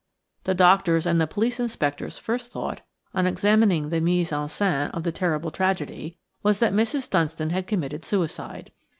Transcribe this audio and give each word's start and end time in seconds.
The 0.45 0.55
doctor's 0.55 1.05
and 1.05 1.21
the 1.21 1.27
police 1.27 1.59
inspector's 1.59 2.17
first 2.17 2.51
thought, 2.51 2.81
on 3.13 3.27
examining 3.27 3.89
the 3.91 4.01
mise 4.01 4.31
en 4.31 4.47
scène 4.47 4.89
of 4.95 5.03
the 5.03 5.11
terrible 5.11 5.51
tragedy, 5.51 6.17
was 6.41 6.57
that 6.57 6.73
Mrs. 6.73 7.07
Dunstan 7.07 7.51
had 7.51 7.67
committed 7.67 8.03
suicide. 8.03 8.71